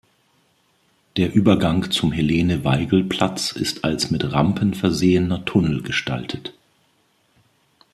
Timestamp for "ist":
3.51-3.83